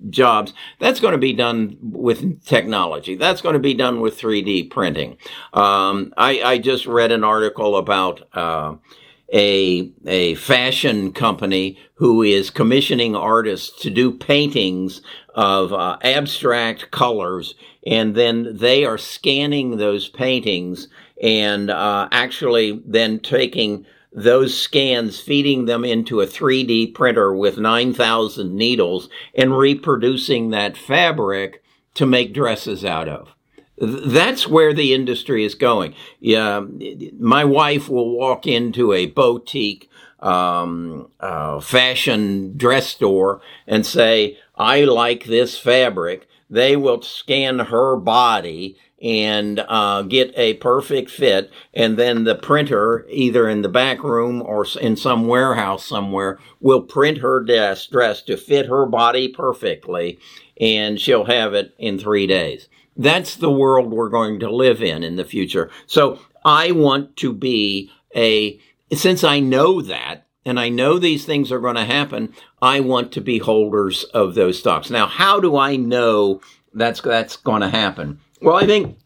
jobs. 0.10 0.54
That's 0.80 1.00
going 1.00 1.14
to 1.14 1.18
be 1.18 1.34
done 1.34 1.78
with 1.82 2.46
technology. 2.46 3.16
That's 3.16 3.42
going 3.42 3.54
to 3.54 3.60
be 3.60 3.74
done 3.74 4.02
with 4.02 4.20
3D 4.20 4.70
printing. 4.70 5.18
Um, 5.54 6.14
I, 6.18 6.42
I, 6.42 6.58
just 6.58 6.86
read 6.86 7.12
an 7.12 7.24
article 7.24 7.78
about 7.78 8.28
uh, 8.34 8.76
a 9.34 9.92
a 10.06 10.36
fashion 10.36 11.12
company 11.12 11.78
who 11.96 12.22
is 12.22 12.50
commissioning 12.50 13.16
artists 13.16 13.82
to 13.82 13.90
do 13.90 14.12
paintings 14.12 15.02
of 15.36 15.74
uh, 15.74 15.98
abstract 16.04 16.92
colors, 16.92 17.56
and 17.86 18.16
then 18.16 18.56
they 18.56 18.86
are 18.86 18.98
scanning 18.98 19.78
those 19.78 20.10
paintings 20.10 20.88
and 21.22 21.70
uh, 21.70 22.08
actually 22.12 22.82
then 22.86 23.20
taking 23.20 23.86
those 24.14 24.58
scans, 24.58 25.20
feeding 25.20 25.66
them 25.66 25.84
into 25.84 26.22
a 26.22 26.28
3D 26.28 26.94
printer 26.94 27.34
with 27.34 27.58
9,000 27.58 28.56
needles 28.56 29.10
and 29.36 29.58
reproducing 29.58 30.52
that 30.52 30.78
fabric 30.78 31.64
to 31.96 32.06
make 32.06 32.34
dresses 32.34 32.86
out 32.86 33.10
of. 33.10 33.34
That's 33.78 34.48
where 34.48 34.74
the 34.74 34.94
industry 34.94 35.44
is 35.44 35.56
going. 35.56 35.96
Yeah, 36.20 36.64
my 37.18 37.44
wife 37.44 37.90
will 37.90 38.16
walk 38.16 38.46
into 38.46 38.94
a 38.94 39.08
boutique 39.08 39.90
um, 40.20 41.10
uh, 41.20 41.60
fashion 41.60 42.56
dress 42.56 42.88
store 42.88 43.42
and 43.68 43.86
say, 43.86 44.38
I 44.56 44.84
like 44.84 45.26
this 45.26 45.58
fabric. 45.58 46.28
They 46.50 46.76
will 46.76 47.02
scan 47.02 47.60
her 47.60 47.96
body 47.98 48.78
and 49.04 49.60
uh, 49.68 50.02
get 50.04 50.34
a 50.38 50.54
perfect 50.56 51.12
fit. 51.12 51.52
And 51.74 51.98
then 51.98 52.24
the 52.24 52.36
printer, 52.36 53.06
either 53.10 53.50
in 53.50 53.62
the 53.62 53.70
back 53.70 54.02
room 54.02 54.42
or 54.42 54.66
in 54.80 54.96
some 54.96 55.28
warehouse 55.28 55.86
somewhere, 55.86 56.40
will 56.62 56.82
print 56.82 57.18
her 57.18 57.42
dress, 57.42 57.86
dress 57.86 58.22
to 58.24 58.38
fit 58.38 58.68
her 58.68 58.86
body 58.86 59.28
perfectly, 59.28 60.20
and 60.60 61.00
she'll 61.00 61.26
have 61.26 61.54
it 61.54 61.76
in 61.78 62.00
three 62.00 62.26
days. 62.26 62.70
That's 62.96 63.36
the 63.36 63.52
world 63.52 63.92
we're 63.92 64.10
going 64.10 64.40
to 64.40 64.50
live 64.50 64.82
in 64.82 65.04
in 65.04 65.18
the 65.18 65.26
future. 65.26 65.70
So 65.86 66.20
I 66.46 66.72
want 66.72 67.18
to 67.18 67.34
be 67.34 67.92
a, 68.16 68.60
since 68.94 69.24
I 69.24 69.42
know 69.42 69.82
that, 69.82 70.28
and 70.46 70.60
I 70.60 70.70
know 70.70 70.98
these 70.98 71.26
things 71.26 71.52
are 71.52 71.60
going 71.60 71.76
to 71.76 71.86
happen, 71.86 72.34
I 72.62 72.80
want 72.80 73.12
to 73.14 73.22
be 73.22 73.40
holders 73.40 74.04
of 74.06 74.36
those 74.36 74.60
stocks. 74.60 74.90
Now, 74.90 75.08
how 75.08 75.40
do 75.40 75.58
I 75.58 75.76
know 75.76 76.42
that's 76.74 77.02
that's 77.02 77.36
going 77.36 77.62
to 77.62 77.70
happen? 77.70 78.20
Well, 78.44 78.58
I 78.58 78.66
think 78.66 78.98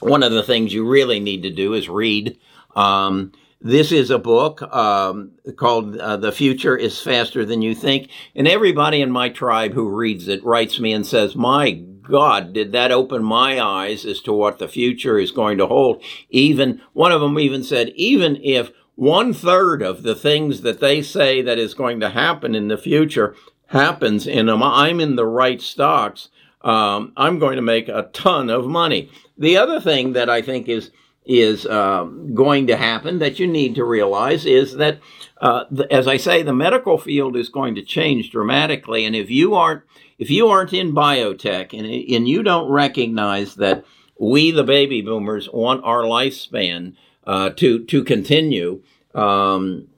one 0.00 0.24
of 0.24 0.32
the 0.32 0.42
things 0.42 0.74
you 0.74 0.84
really 0.84 1.20
need 1.20 1.44
to 1.44 1.50
do 1.50 1.72
is 1.74 1.88
read. 1.88 2.36
Um, 2.74 3.30
this 3.60 3.92
is 3.92 4.10
a 4.10 4.18
book 4.18 4.60
um, 4.74 5.30
called 5.54 5.96
uh, 5.98 6.16
The 6.16 6.32
Future 6.32 6.76
is 6.76 7.00
Faster 7.00 7.44
Than 7.44 7.62
You 7.62 7.76
Think. 7.76 8.10
And 8.34 8.48
everybody 8.48 9.00
in 9.00 9.12
my 9.12 9.28
tribe 9.28 9.74
who 9.74 9.88
reads 9.88 10.26
it 10.26 10.44
writes 10.44 10.80
me 10.80 10.92
and 10.92 11.06
says, 11.06 11.36
My 11.36 11.70
God, 11.70 12.52
did 12.52 12.72
that 12.72 12.90
open 12.90 13.22
my 13.22 13.60
eyes 13.60 14.04
as 14.04 14.20
to 14.22 14.32
what 14.32 14.58
the 14.58 14.66
future 14.66 15.16
is 15.16 15.30
going 15.30 15.58
to 15.58 15.68
hold? 15.68 16.02
Even 16.30 16.82
one 16.92 17.12
of 17.12 17.20
them 17.20 17.38
even 17.38 17.62
said, 17.62 17.90
even 17.90 18.36
if 18.42 18.72
one 18.96 19.32
third 19.32 19.80
of 19.80 20.02
the 20.02 20.16
things 20.16 20.62
that 20.62 20.80
they 20.80 21.02
say 21.02 21.40
that 21.40 21.56
is 21.56 21.74
going 21.74 22.00
to 22.00 22.10
happen 22.10 22.56
in 22.56 22.66
the 22.66 22.76
future 22.76 23.36
happens 23.66 24.26
and 24.26 24.50
I'm 24.50 24.98
in 24.98 25.14
the 25.14 25.26
right 25.26 25.62
stocks, 25.62 26.30
um, 26.64 27.12
I'm 27.16 27.38
going 27.38 27.56
to 27.56 27.62
make 27.62 27.88
a 27.88 28.08
ton 28.12 28.50
of 28.50 28.66
money. 28.66 29.10
The 29.38 29.56
other 29.56 29.80
thing 29.80 30.12
that 30.12 30.30
I 30.30 30.42
think 30.42 30.68
is 30.68 30.90
is 31.24 31.66
uh, 31.66 32.02
going 32.34 32.66
to 32.66 32.76
happen 32.76 33.20
that 33.20 33.38
you 33.38 33.46
need 33.46 33.76
to 33.76 33.84
realize 33.84 34.44
is 34.44 34.74
that, 34.74 34.98
uh, 35.40 35.64
the, 35.70 35.92
as 35.92 36.08
I 36.08 36.16
say, 36.16 36.42
the 36.42 36.52
medical 36.52 36.98
field 36.98 37.36
is 37.36 37.48
going 37.48 37.76
to 37.76 37.82
change 37.82 38.32
dramatically, 38.32 39.04
and 39.04 39.14
if 39.14 39.30
you 39.30 39.54
aren't 39.54 39.82
if 40.18 40.30
you 40.30 40.48
aren't 40.48 40.72
in 40.72 40.94
biotech 40.94 41.72
and 41.72 41.86
and 41.86 42.28
you 42.28 42.42
don't 42.42 42.70
recognize 42.70 43.56
that 43.56 43.84
we 44.18 44.50
the 44.50 44.64
baby 44.64 45.00
boomers 45.00 45.48
want 45.52 45.84
our 45.84 46.02
lifespan 46.02 46.94
uh, 47.26 47.50
to 47.50 47.84
to 47.84 48.04
continue. 48.04 48.82
Um, 49.14 49.88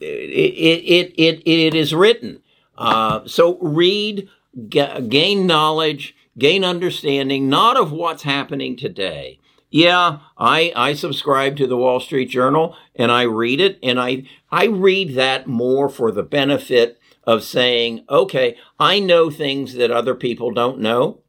it, 0.00 1.14
it, 1.14 1.14
it, 1.16 1.42
it 1.48 1.74
is 1.74 1.94
written. 1.94 2.40
Uh, 2.76 3.26
so 3.26 3.58
read, 3.58 4.28
g- 4.68 5.00
gain 5.08 5.46
knowledge, 5.46 6.16
gain 6.38 6.64
understanding, 6.64 7.48
not 7.48 7.76
of 7.76 7.92
what's 7.92 8.22
happening 8.22 8.76
today. 8.76 9.40
Yeah, 9.70 10.20
I, 10.38 10.72
I 10.74 10.94
subscribe 10.94 11.56
to 11.58 11.66
the 11.66 11.76
Wall 11.76 12.00
Street 12.00 12.30
Journal 12.30 12.74
and 12.94 13.12
I 13.12 13.22
read 13.22 13.60
it 13.60 13.78
and 13.82 14.00
I, 14.00 14.24
I 14.50 14.66
read 14.66 15.14
that 15.14 15.46
more 15.46 15.88
for 15.88 16.10
the 16.10 16.22
benefit 16.22 16.98
of 17.24 17.44
saying, 17.44 18.06
okay, 18.08 18.56
I 18.80 18.98
know 18.98 19.30
things 19.30 19.74
that 19.74 19.90
other 19.90 20.14
people 20.14 20.50
don't 20.50 20.80
know. 20.80 21.20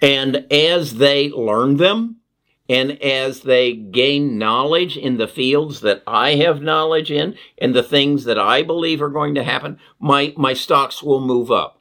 And 0.00 0.50
as 0.50 0.94
they 0.94 1.28
learn 1.30 1.76
them, 1.76 2.16
and 2.68 2.92
as 3.02 3.42
they 3.42 3.74
gain 3.74 4.38
knowledge 4.38 4.96
in 4.96 5.18
the 5.18 5.28
fields 5.28 5.80
that 5.80 6.02
I 6.06 6.36
have 6.36 6.62
knowledge 6.62 7.10
in 7.10 7.36
and 7.58 7.74
the 7.74 7.82
things 7.82 8.24
that 8.24 8.38
I 8.38 8.62
believe 8.62 9.02
are 9.02 9.10
going 9.10 9.34
to 9.34 9.44
happen, 9.44 9.78
my, 10.00 10.32
my 10.36 10.54
stocks 10.54 11.02
will 11.02 11.20
move 11.20 11.50
up. 11.50 11.73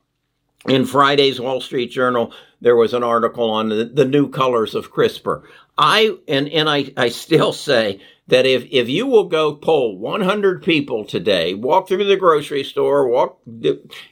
In 0.67 0.85
Friday's 0.85 1.41
Wall 1.41 1.59
Street 1.59 1.91
Journal, 1.91 2.33
there 2.61 2.75
was 2.75 2.93
an 2.93 3.03
article 3.03 3.49
on 3.49 3.67
the, 3.67 3.83
the 3.83 4.05
new 4.05 4.29
colors 4.29 4.75
of 4.75 4.93
CRISPR. 4.93 5.43
I 5.77 6.15
and 6.27 6.47
and 6.49 6.69
I, 6.69 6.91
I 6.95 7.09
still 7.09 7.51
say 7.51 7.99
that 8.27 8.45
if 8.45 8.65
if 8.71 8.87
you 8.87 9.05
will 9.05 9.25
go 9.25 9.55
poll 9.55 9.97
100 9.97 10.63
people 10.63 11.03
today, 11.03 11.53
walk 11.53 11.87
through 11.87 12.05
the 12.05 12.15
grocery 12.15 12.63
store, 12.63 13.07
walk 13.07 13.39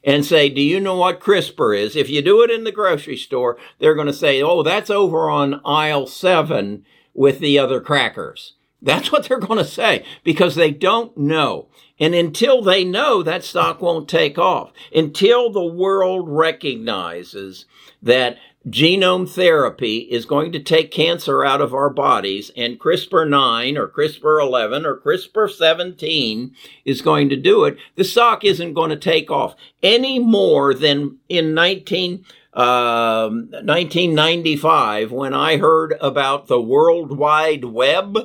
and 0.04 0.26
say, 0.26 0.50
"Do 0.50 0.62
you 0.62 0.82
know 0.82 0.96
what 0.96 1.22
CRISPR 1.22 1.78
is?" 1.78 1.96
If 1.96 2.10
you 2.10 2.22
do 2.22 2.42
it 2.42 2.52
in 2.52 2.66
the 2.66 2.72
grocery 2.72 3.18
store, 3.18 3.58
they're 3.80 3.96
going 3.96 4.08
to 4.08 4.14
say, 4.14 4.42
"Oh, 4.42 4.64
that's 4.64 4.90
over 4.90 5.30
on 5.30 5.62
aisle 5.64 6.08
7 6.08 6.84
with 7.14 7.40
the 7.40 7.58
other 7.60 7.80
crackers." 7.80 8.56
That's 8.82 9.12
what 9.12 9.28
they're 9.28 9.40
going 9.40 9.60
to 9.60 9.66
say 9.66 10.04
because 10.24 10.56
they 10.56 10.72
don't 10.72 11.16
know. 11.16 11.68
And 12.00 12.16
until 12.16 12.64
they 12.64 12.84
know, 12.84 13.22
that 13.22 13.44
stock 13.44 13.82
won't 13.82 14.10
take 14.10 14.40
off. 14.40 14.72
Until 14.94 15.52
the 15.52 15.64
world 15.64 16.28
recognizes 16.28 17.66
that 18.02 18.38
genome 18.68 19.28
therapy 19.30 20.00
is 20.00 20.26
going 20.26 20.52
to 20.52 20.60
take 20.60 20.92
cancer 20.92 21.44
out 21.44 21.62
of 21.62 21.74
our 21.74 21.90
bodies 21.90 22.52
and 22.56 22.80
CRISPR 22.80 23.28
9 23.28 23.78
or 23.78 23.88
CRISPR 23.88 24.42
11 24.42 24.86
or 24.86 24.98
CRISPR 24.98 25.50
17 25.50 26.56
is 26.86 27.02
going 27.02 27.30
to 27.30 27.36
do 27.36 27.66
it, 27.66 27.78
the 27.96 28.04
stock 28.04 28.44
isn't 28.44 28.74
going 28.74 28.92
to 28.92 28.96
take 28.96 29.32
off 29.32 29.56
any 29.82 30.20
more 30.20 30.74
than 30.74 31.18
in 31.28 31.56
19, 31.56 32.24
uh, 32.54 33.30
1995 33.30 35.12
when 35.12 35.34
I 35.34 35.58
heard 35.58 35.96
about 36.00 36.48
the 36.48 36.62
World 36.62 37.18
Wide 37.18 37.66
Web. 37.66 38.16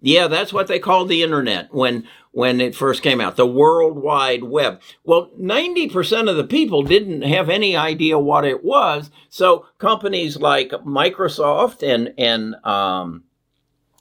Yeah, 0.00 0.28
that's 0.28 0.52
what 0.52 0.66
they 0.66 0.78
called 0.78 1.08
the 1.08 1.22
internet 1.22 1.72
when 1.72 2.06
when 2.36 2.60
it 2.60 2.74
first 2.74 3.02
came 3.02 3.18
out, 3.18 3.36
the 3.36 3.46
World 3.46 3.96
Wide 3.96 4.44
Web. 4.44 4.82
Well, 5.04 5.30
90% 5.40 6.28
of 6.28 6.36
the 6.36 6.44
people 6.44 6.82
didn't 6.82 7.22
have 7.22 7.48
any 7.48 7.74
idea 7.74 8.18
what 8.18 8.44
it 8.44 8.62
was. 8.62 9.10
So 9.30 9.64
companies 9.78 10.36
like 10.36 10.68
Microsoft 10.84 11.82
and, 11.82 12.12
and, 12.18 12.56
um, 12.62 13.24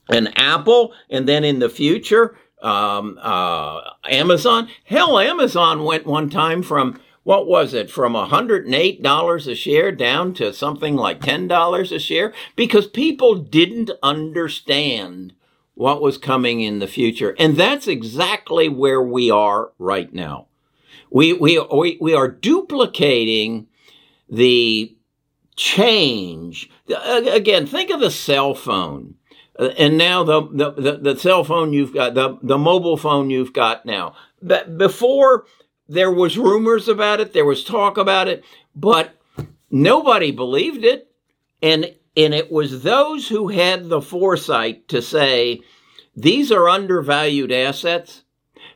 and 0.10 0.38
Apple, 0.38 0.92
and 1.10 1.30
then 1.30 1.46
in 1.46 1.60
the 1.60 1.70
future, 1.70 2.36
um, 2.62 3.18
uh, 3.22 3.80
Amazon. 4.04 4.68
Hell, 4.84 5.18
Amazon 5.18 5.86
went 5.86 6.06
one 6.06 6.30
time 6.30 6.62
from 6.62 7.00
what 7.24 7.48
was 7.48 7.74
it 7.74 7.90
from 7.90 8.16
$108 8.16 9.48
a 9.48 9.56
share 9.56 9.92
down 9.94 10.34
to 10.34 10.52
something 10.52 10.98
like 10.98 11.22
$10 11.22 11.96
a 11.96 12.00
share 12.00 12.34
because 12.58 12.86
people 12.86 13.36
didn't 13.36 13.92
understand 14.04 15.32
what 15.75 16.01
was 16.01 16.17
coming 16.17 16.62
in 16.62 16.79
the 16.79 16.88
future. 16.88 17.36
And 17.38 17.55
that's 17.55 17.88
exactly 17.88 18.67
where 18.67 19.01
we 19.01 19.29
are 19.29 19.72
right 19.77 20.12
now. 20.13 20.48
We, 21.12 21.34
we, 21.34 21.60
we, 21.60 21.98
we 22.01 22.13
are 22.13 22.27
duplicating 22.27 23.67
the 24.29 24.96
change. 25.56 26.69
Again, 26.88 27.67
think 27.67 27.89
of 27.89 28.00
the 28.00 28.12
cell 28.12 28.56
phone. 28.56 29.15
Uh, 29.58 29.69
and 29.78 29.97
now 29.97 30.23
the, 30.23 30.41
the, 30.52 30.97
the, 30.97 31.17
cell 31.17 31.43
phone 31.43 31.71
you've 31.71 31.93
got, 31.93 32.13
the, 32.13 32.38
the 32.41 32.58
mobile 32.58 32.97
phone 32.97 33.30
you've 33.30 33.54
got 33.54 33.86
now. 33.86 34.15
But 34.41 34.78
before 34.78 35.45
there 35.88 36.12
was 36.12 36.38
rumors 36.38 36.88
about 36.88 37.21
it, 37.21 37.34
there 37.34 37.45
was 37.45 37.63
talk 37.63 37.97
about 37.97 38.28
it, 38.28 38.43
but 38.76 39.15
nobody 39.71 40.32
believed 40.32 40.84
it. 40.84 41.10
And 41.62 41.95
and 42.17 42.34
it 42.34 42.51
was 42.51 42.84
those 42.84 43.28
who 43.28 43.49
had 43.49 43.89
the 43.89 44.01
foresight 44.01 44.88
to 44.89 45.01
say, 45.01 45.62
these 46.15 46.51
are 46.51 46.69
undervalued 46.69 47.51
assets 47.51 48.23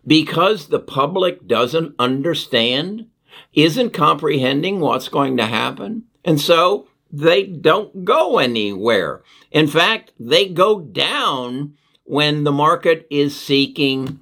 because 0.06 0.68
the 0.68 0.80
public 0.80 1.48
doesn't 1.48 1.96
understand, 1.98 3.08
isn't 3.54 3.92
comprehending 3.92 4.80
what's 4.80 5.08
going 5.08 5.38
to 5.38 5.46
happen. 5.46 6.04
And 6.26 6.40
so 6.40 6.88
they 7.12 7.44
don't 7.44 8.04
go 8.04 8.40
anywhere. 8.40 9.24
In 9.52 9.68
fact, 9.68 10.12
they 10.20 10.48
go 10.48 10.80
down 10.80 11.76
when 12.04 12.44
the 12.44 12.52
market 12.52 13.08
is 13.10 13.40
seeking 13.40 14.20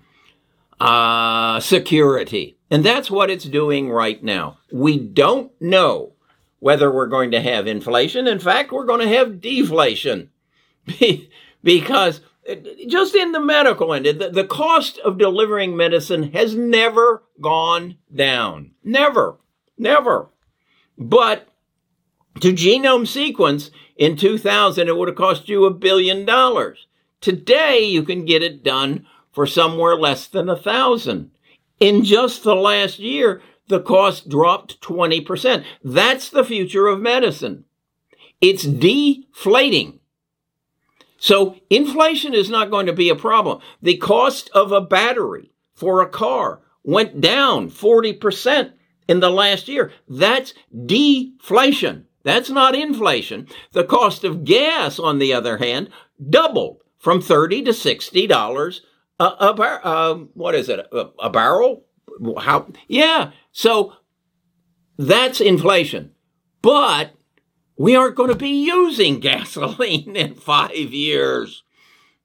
uh, 0.79 1.59
security. 1.59 2.57
And 2.69 2.83
that's 2.83 3.09
what 3.09 3.29
it's 3.29 3.45
doing 3.45 3.89
right 3.89 4.21
now. 4.23 4.59
We 4.71 4.99
don't 4.99 5.51
know 5.61 6.13
whether 6.59 6.91
we're 6.91 7.07
going 7.07 7.31
to 7.31 7.41
have 7.41 7.67
inflation. 7.67 8.27
In 8.27 8.39
fact, 8.39 8.71
we're 8.71 8.85
going 8.85 9.07
to 9.07 9.15
have 9.15 9.41
deflation 9.41 10.29
because 11.63 12.21
just 12.87 13.15
in 13.15 13.31
the 13.31 13.39
medical 13.39 13.93
end, 13.93 14.05
the, 14.05 14.29
the 14.29 14.45
cost 14.45 14.97
of 14.99 15.17
delivering 15.17 15.75
medicine 15.75 16.31
has 16.31 16.55
never 16.55 17.23
gone 17.41 17.97
down. 18.13 18.71
Never. 18.83 19.37
Never. 19.77 20.29
But 20.97 21.47
to 22.41 22.53
genome 22.53 23.07
sequence 23.07 23.71
in 23.95 24.15
2000, 24.15 24.87
it 24.87 24.95
would 24.95 25.07
have 25.07 25.17
cost 25.17 25.49
you 25.49 25.65
a 25.65 25.73
billion 25.73 26.25
dollars. 26.25 26.87
Today, 27.19 27.83
you 27.83 28.03
can 28.03 28.25
get 28.25 28.43
it 28.43 28.63
done 28.63 29.05
for 29.31 29.45
somewhere 29.45 29.95
less 29.95 30.27
than 30.27 30.49
a 30.49 30.55
thousand. 30.55 31.31
In 31.79 32.03
just 32.03 32.43
the 32.43 32.55
last 32.55 32.99
year, 32.99 33.41
the 33.67 33.81
cost 33.81 34.29
dropped 34.29 34.79
20%. 34.81 35.63
That's 35.83 36.29
the 36.29 36.43
future 36.43 36.87
of 36.87 37.01
medicine. 37.01 37.65
It's 38.41 38.63
deflating. 38.63 39.99
So 41.17 41.57
inflation 41.69 42.33
is 42.33 42.49
not 42.49 42.69
going 42.69 42.85
to 42.85 42.93
be 42.93 43.09
a 43.09 43.15
problem. 43.15 43.59
The 43.81 43.97
cost 43.97 44.49
of 44.53 44.71
a 44.71 44.81
battery 44.81 45.51
for 45.73 46.01
a 46.01 46.09
car 46.09 46.61
went 46.83 47.19
down 47.19 47.69
40% 47.69 48.73
in 49.07 49.19
the 49.19 49.31
last 49.31 49.67
year. 49.67 49.91
That's 50.07 50.53
deflation. 50.85 52.05
That's 52.23 52.49
not 52.49 52.75
inflation. 52.75 53.47
The 53.71 53.83
cost 53.83 54.23
of 54.23 54.43
gas, 54.43 54.99
on 54.99 55.17
the 55.17 55.33
other 55.33 55.57
hand, 55.57 55.89
doubled 56.29 56.81
from 56.99 57.21
30 57.21 57.63
to 57.63 57.71
$60 57.71 58.81
a, 59.19 59.25
a 59.25 59.53
bar, 59.53 59.81
uh, 59.83 60.13
what 60.33 60.55
is 60.55 60.69
it? 60.69 60.79
A, 60.91 61.09
a 61.19 61.29
barrel? 61.29 61.83
How? 62.39 62.67
Yeah. 62.87 63.31
So 63.51 63.93
that's 64.97 65.41
inflation. 65.41 66.11
But 66.61 67.13
we 67.77 67.95
aren't 67.95 68.15
going 68.15 68.29
to 68.29 68.35
be 68.35 68.65
using 68.65 69.19
gasoline 69.21 70.15
in 70.15 70.35
five 70.35 70.75
years. 70.75 71.63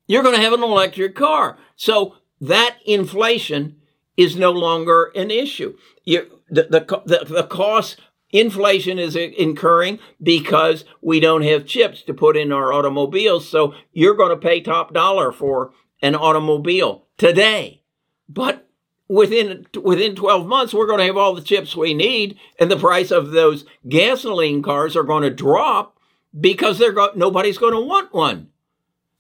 You're 0.07 0.22
going 0.22 0.35
to 0.35 0.42
have 0.42 0.52
an 0.52 0.62
electric 0.62 1.14
car. 1.14 1.59
So 1.76 2.16
that 2.40 2.76
inflation 2.85 3.76
is 4.16 4.37
no 4.37 4.50
longer 4.50 5.12
an 5.14 5.31
issue. 5.31 5.76
You, 6.05 6.40
the, 6.48 6.64
the, 6.64 7.02
the, 7.07 7.24
the 7.24 7.44
cost, 7.44 8.00
inflation 8.31 8.98
is 8.98 9.14
incurring 9.14 9.98
because 10.22 10.85
we 11.00 11.20
don't 11.20 11.42
have 11.42 11.66
chips 11.66 12.02
to 12.02 12.14
put 12.14 12.37
in 12.37 12.52
our 12.52 12.72
automobiles. 12.72 13.48
So 13.48 13.74
you're 13.92 14.16
going 14.16 14.31
to 14.31 14.37
pay 14.37 14.61
top 14.61 14.92
dollar 14.92 15.33
for 15.33 15.72
an 16.00 16.14
automobile 16.14 17.07
today. 17.16 17.83
But 18.28 18.68
within 19.12 19.66
within 19.83 20.16
12 20.16 20.46
months 20.46 20.72
we're 20.72 20.87
going 20.87 20.98
to 20.98 21.05
have 21.05 21.18
all 21.18 21.35
the 21.35 21.42
chips 21.42 21.77
we 21.77 21.92
need 21.92 22.38
and 22.59 22.70
the 22.70 22.79
price 22.79 23.11
of 23.11 23.31
those 23.31 23.66
gasoline 23.87 24.62
cars 24.62 24.96
are 24.96 25.03
going 25.03 25.22
to 25.22 25.31
drop 25.31 25.98
because 26.40 26.79
they're 26.79 26.92
go- 26.92 27.12
nobody's 27.14 27.59
going 27.59 27.75
to 27.75 27.81
want 27.81 28.12
one. 28.14 28.48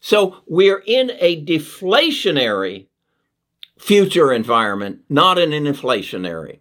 So 0.00 0.38
we're 0.46 0.82
in 0.86 1.12
a 1.20 1.44
deflationary 1.44 2.86
future 3.78 4.32
environment 4.32 5.00
not 5.10 5.38
an 5.38 5.50
inflationary. 5.50 6.60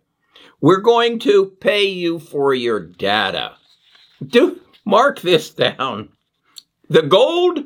We're 0.59 0.81
going 0.81 1.17
to 1.19 1.55
pay 1.61 1.85
you 1.85 2.19
for 2.19 2.53
your 2.53 2.81
data. 2.81 3.53
Do 4.23 4.59
mark 4.83 5.21
this 5.21 5.51
down. 5.51 6.09
The 6.89 7.03
gold 7.03 7.63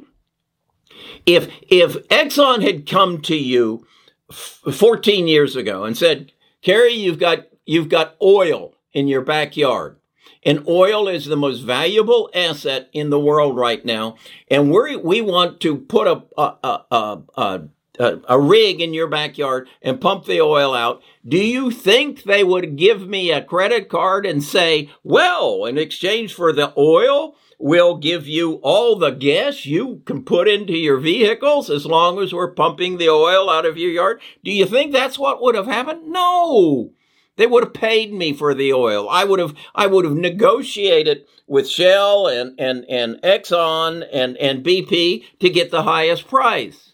if 1.25 1.51
if 1.67 2.08
exxon 2.10 2.62
had 2.62 2.86
come 2.86 3.19
to 3.23 3.36
you 3.36 3.88
14 4.31 5.27
years 5.27 5.55
ago 5.55 5.83
and 5.83 5.97
said, 5.97 6.31
Kerry, 6.61 6.93
you've 6.93 7.19
got, 7.19 7.47
you've 7.65 7.89
got 7.89 8.15
oil 8.21 8.73
in 8.93 9.07
your 9.07 9.21
backyard. 9.21 9.97
And 10.43 10.67
oil 10.67 11.07
is 11.07 11.25
the 11.25 11.35
most 11.35 11.59
valuable 11.59 12.29
asset 12.33 12.89
in 12.93 13.09
the 13.09 13.19
world 13.19 13.57
right 13.57 13.83
now. 13.83 14.15
And 14.49 14.71
we 14.71 14.95
we 14.95 15.19
want 15.21 15.59
to 15.61 15.77
put 15.77 16.07
a, 16.07 16.23
a, 16.38 16.81
a, 16.91 17.21
a, 17.35 17.61
a, 17.99 18.19
a 18.27 18.39
rig 18.39 18.81
in 18.81 18.93
your 18.93 19.08
backyard 19.08 19.67
and 19.81 20.01
pump 20.01 20.25
the 20.25 20.41
oil 20.41 20.73
out, 20.73 21.01
do 21.27 21.38
you 21.38 21.71
think 21.71 22.23
they 22.23 22.43
would 22.43 22.75
give 22.75 23.08
me 23.08 23.31
a 23.31 23.43
credit 23.43 23.89
card 23.89 24.25
and 24.25 24.43
say, 24.43 24.89
well, 25.03 25.65
in 25.65 25.77
exchange 25.77 26.34
for 26.34 26.53
the 26.53 26.73
oil, 26.77 27.36
we'll 27.58 27.97
give 27.97 28.27
you 28.27 28.53
all 28.63 28.95
the 28.95 29.12
gas 29.12 29.65
you 29.65 30.01
can 30.05 30.23
put 30.23 30.47
into 30.47 30.73
your 30.73 30.97
vehicles 30.97 31.69
as 31.69 31.86
long 31.86 32.19
as 32.21 32.34
we're 32.34 32.51
pumping 32.51 32.97
the 32.97 33.10
oil 33.10 33.49
out 33.49 33.65
of 33.65 33.77
your 33.77 33.91
yard? 33.91 34.21
Do 34.43 34.51
you 34.51 34.65
think 34.65 34.91
that's 34.91 35.17
what 35.17 35.41
would 35.41 35.55
have 35.55 35.67
happened? 35.67 36.08
No. 36.08 36.91
They 37.38 37.47
would 37.47 37.63
have 37.65 37.73
paid 37.73 38.13
me 38.13 38.34
for 38.34 38.53
the 38.53 38.71
oil. 38.71 39.10
I 39.10 39.25
would 39.25 39.39
have, 39.39 39.55
I 39.73 39.88
would 39.88 40.05
have 40.05 40.15
negotiated 40.15 41.25
with 41.47 41.67
Shell 41.67 42.27
and, 42.27 42.60
and, 42.60 42.86
and 42.89 43.21
Exxon 43.21 44.08
and, 44.12 44.38
and 44.38 44.63
BP 44.63 45.25
to 45.39 45.49
get 45.49 45.69
the 45.69 45.84
highest 45.84 46.27
price. 46.27 46.93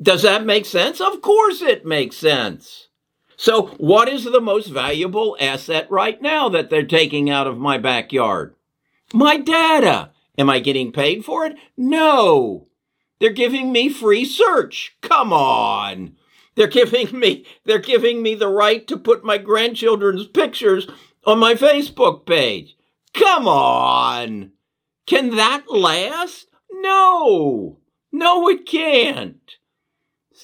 Does 0.00 0.22
that 0.22 0.46
make 0.46 0.64
sense? 0.64 1.00
Of 1.00 1.20
course 1.22 1.60
it 1.60 1.84
makes 1.84 2.16
sense. 2.16 2.88
So 3.36 3.68
what 3.78 4.08
is 4.08 4.24
the 4.24 4.40
most 4.40 4.68
valuable 4.68 5.36
asset 5.40 5.90
right 5.90 6.20
now 6.20 6.48
that 6.48 6.70
they're 6.70 6.84
taking 6.84 7.30
out 7.30 7.46
of 7.46 7.58
my 7.58 7.78
backyard? 7.78 8.54
My 9.12 9.36
data. 9.36 10.10
Am 10.36 10.48
I 10.48 10.60
getting 10.60 10.92
paid 10.92 11.24
for 11.24 11.46
it? 11.46 11.56
No. 11.76 12.68
They're 13.20 13.32
giving 13.32 13.72
me 13.72 13.88
free 13.88 14.24
search. 14.24 14.96
Come 15.00 15.32
on. 15.32 16.16
They're 16.54 16.66
giving 16.66 17.18
me 17.18 17.44
they're 17.64 17.78
giving 17.78 18.22
me 18.22 18.34
the 18.34 18.48
right 18.48 18.86
to 18.88 18.96
put 18.96 19.24
my 19.24 19.38
grandchildren's 19.38 20.26
pictures 20.26 20.88
on 21.24 21.38
my 21.38 21.54
Facebook 21.54 22.26
page. 22.26 22.76
Come 23.14 23.46
on. 23.48 24.52
Can 25.06 25.36
that 25.36 25.64
last? 25.68 26.46
No. 26.70 27.78
No, 28.12 28.48
it 28.48 28.66
can't. 28.66 29.57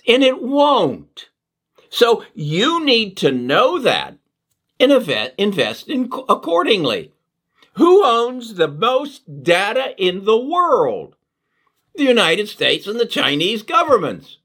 And 0.07 0.23
it 0.23 0.43
won't. 0.43 1.29
So 1.91 2.25
you 2.35 2.85
need 2.85 3.17
to 3.19 3.31
know 3.31 3.79
that 3.79 4.19
and 4.81 4.93
invest 5.39 5.89
in 5.89 6.11
accordingly. 6.29 7.13
Who 7.75 8.05
owns 8.05 8.55
the 8.55 8.69
most 8.69 9.43
data 9.43 9.95
in 9.97 10.25
the 10.25 10.39
world? 10.39 11.17
The 11.95 12.05
United 12.05 12.49
States 12.49 12.87
and 12.87 12.99
the 12.99 13.07
Chinese 13.07 13.63
governments. 13.63 14.39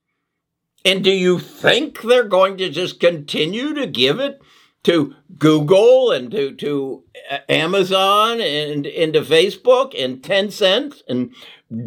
And 0.85 1.03
do 1.03 1.11
you 1.11 1.39
think 1.39 2.01
they're 2.01 2.23
going 2.23 2.57
to 2.57 2.69
just 2.69 2.99
continue 2.99 3.73
to 3.73 3.85
give 3.85 4.19
it 4.19 4.41
to 4.83 5.15
Google 5.37 6.11
and 6.11 6.31
to, 6.31 6.53
to 6.55 7.03
uh, 7.29 7.39
Amazon 7.49 8.39
and 8.39 8.85
into 8.85 9.21
Facebook 9.21 9.93
and 9.97 10.21
Tencent 10.21 11.01
and 11.07 11.33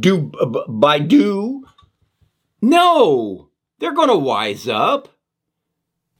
do 0.00 0.30
Baidu? 0.30 1.62
No, 2.60 3.48
they're 3.82 3.92
going 3.92 4.08
to 4.08 4.16
wise 4.16 4.68
up 4.68 5.08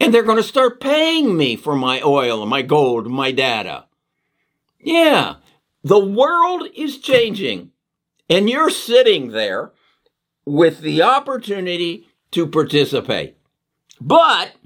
and 0.00 0.12
they're 0.12 0.24
going 0.24 0.36
to 0.36 0.42
start 0.42 0.80
paying 0.80 1.36
me 1.36 1.54
for 1.54 1.76
my 1.76 2.02
oil, 2.02 2.40
and 2.42 2.50
my 2.50 2.60
gold, 2.60 3.06
and 3.06 3.14
my 3.14 3.30
data. 3.30 3.84
Yeah, 4.80 5.36
the 5.84 6.04
world 6.04 6.66
is 6.74 6.98
changing 6.98 7.70
and 8.28 8.50
you're 8.50 8.68
sitting 8.68 9.28
there 9.28 9.70
with 10.44 10.80
the 10.80 11.02
opportunity 11.02 12.08
to 12.32 12.48
participate. 12.48 13.36
But 14.00 14.56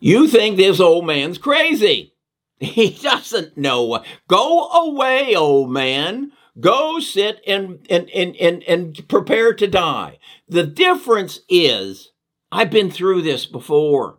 you 0.00 0.26
think 0.26 0.56
this 0.56 0.80
old 0.80 1.06
man's 1.06 1.38
crazy. 1.38 2.14
He 2.58 2.90
doesn't 2.90 3.56
know. 3.56 4.04
Go 4.28 4.68
away, 4.70 5.36
old 5.36 5.70
man. 5.70 6.32
Go 6.60 7.00
sit 7.00 7.40
and, 7.46 7.86
and, 7.88 8.10
and, 8.10 8.36
and, 8.36 8.62
and 8.64 9.08
prepare 9.08 9.54
to 9.54 9.66
die. 9.66 10.18
The 10.48 10.66
difference 10.66 11.40
is 11.48 12.12
I've 12.50 12.70
been 12.70 12.90
through 12.90 13.22
this 13.22 13.46
before. 13.46 14.18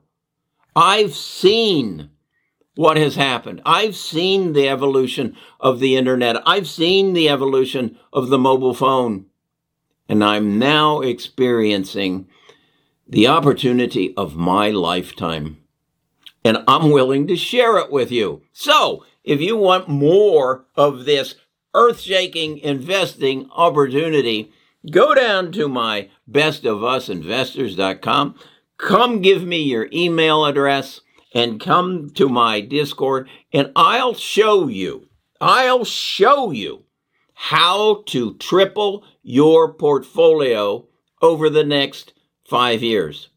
I've 0.75 1.13
seen 1.13 2.09
what 2.75 2.97
has 2.97 3.15
happened. 3.15 3.61
I've 3.65 3.95
seen 3.95 4.53
the 4.53 4.67
evolution 4.67 5.37
of 5.59 5.79
the 5.79 5.95
internet. 5.95 6.41
I've 6.47 6.67
seen 6.67 7.13
the 7.13 7.29
evolution 7.29 7.99
of 8.11 8.29
the 8.29 8.39
mobile 8.39 8.73
phone. 8.73 9.27
And 10.09 10.23
I'm 10.23 10.57
now 10.57 11.01
experiencing 11.01 12.27
the 13.07 13.27
opportunity 13.27 14.13
of 14.17 14.35
my 14.35 14.71
lifetime. 14.71 15.57
And 16.43 16.63
I'm 16.67 16.89
willing 16.89 17.27
to 17.27 17.35
share 17.35 17.77
it 17.77 17.91
with 17.91 18.11
you. 18.11 18.41
So 18.51 19.05
if 19.23 19.39
you 19.39 19.55
want 19.55 19.87
more 19.87 20.65
of 20.75 21.05
this 21.05 21.35
earth 21.73 21.99
shaking 21.99 22.59
investing 22.59 23.49
opportunity, 23.55 24.51
go 24.91 25.13
down 25.13 25.51
to 25.53 25.67
my 25.67 26.09
bestofusinvestors.com. 26.29 28.35
Come 28.77 29.21
give 29.21 29.43
me 29.43 29.61
your 29.61 29.87
email 29.93 30.45
address 30.45 31.01
and 31.33 31.59
come 31.59 32.09
to 32.11 32.29
my 32.29 32.61
Discord 32.61 33.27
and 33.51 33.71
I'll 33.75 34.13
show 34.13 34.67
you, 34.67 35.07
I'll 35.41 35.85
show 35.85 36.51
you 36.51 36.83
how 37.33 38.03
to 38.07 38.35
triple 38.35 39.03
your 39.21 39.73
portfolio 39.73 40.87
over 41.21 41.49
the 41.49 41.63
next 41.63 42.13
five 42.47 42.83
years. 42.83 43.29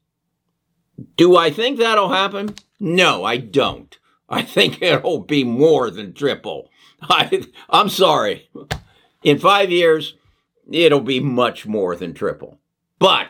Do 1.16 1.36
I 1.36 1.50
think 1.50 1.78
that'll 1.78 2.10
happen? 2.10 2.54
No, 2.78 3.24
I 3.24 3.36
don't. 3.36 3.96
I 4.28 4.42
think 4.42 4.82
it'll 4.82 5.20
be 5.20 5.44
more 5.44 5.90
than 5.90 6.12
triple. 6.12 6.70
I, 7.02 7.44
I'm 7.68 7.88
sorry. 7.88 8.48
In 9.22 9.38
five 9.38 9.70
years, 9.70 10.14
it'll 10.70 11.00
be 11.00 11.20
much 11.20 11.66
more 11.66 11.96
than 11.96 12.14
triple. 12.14 12.58
But 12.98 13.28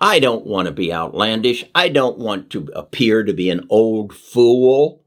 I 0.00 0.18
don't 0.18 0.46
want 0.46 0.66
to 0.66 0.72
be 0.72 0.92
outlandish. 0.92 1.64
I 1.74 1.88
don't 1.88 2.18
want 2.18 2.50
to 2.50 2.68
appear 2.74 3.22
to 3.22 3.32
be 3.32 3.50
an 3.50 3.66
old 3.70 4.14
fool 4.14 5.04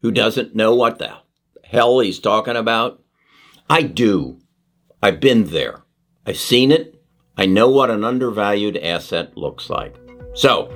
who 0.00 0.10
doesn't 0.10 0.54
know 0.54 0.74
what 0.74 0.98
the 0.98 1.18
hell 1.64 2.00
he's 2.00 2.18
talking 2.18 2.56
about. 2.56 3.02
I 3.68 3.82
do. 3.82 4.38
I've 5.02 5.20
been 5.20 5.44
there. 5.44 5.82
I've 6.26 6.38
seen 6.38 6.70
it. 6.70 7.02
I 7.36 7.46
know 7.46 7.68
what 7.68 7.90
an 7.90 8.04
undervalued 8.04 8.76
asset 8.76 9.36
looks 9.36 9.70
like. 9.70 9.96
So, 10.34 10.72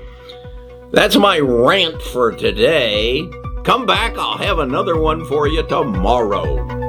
that's 0.93 1.17
my 1.17 1.39
rant 1.39 2.01
for 2.01 2.33
today. 2.33 3.29
Come 3.67 3.85
back, 3.85 4.17
I'll 4.17 4.39
have 4.39 4.61
another 4.61 4.97
one 4.97 5.25
for 5.25 5.49
you 5.49 5.65
tomorrow. 5.65 6.86